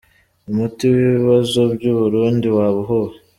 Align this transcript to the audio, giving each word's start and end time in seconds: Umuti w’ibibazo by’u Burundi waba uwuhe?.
Umuti 0.49 0.83
w’ibibazo 0.93 1.59
by’u 1.75 1.93
Burundi 2.01 2.47
waba 2.55 2.77
uwuhe?. 2.83 3.17